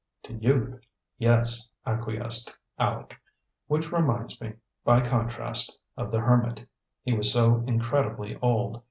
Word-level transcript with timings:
"To 0.23 0.33
youth, 0.33 0.79
yes," 1.19 1.69
acquiesced 1.85 2.57
Aleck. 2.79 3.21
"Which 3.67 3.91
reminds 3.91 4.41
me, 4.41 4.53
by 4.83 5.01
contrast, 5.01 5.77
of 5.95 6.09
the 6.09 6.21
hermit; 6.21 6.65
he 7.03 7.13
was 7.15 7.31
so 7.31 7.63
incredibly 7.67 8.35
old. 8.37 8.79